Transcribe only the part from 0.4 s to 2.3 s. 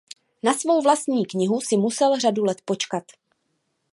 Na svou vlastní knihu si musel